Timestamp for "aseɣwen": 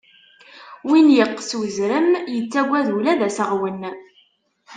3.27-3.81